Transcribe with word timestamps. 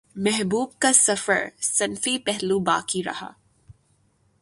محبوب 0.15 0.71
کا 0.79 0.91
صرف 0.93 1.29
صنفی 1.61 2.17
پہلو 2.17 2.59
باقی 2.59 3.03
رہا 3.03 3.31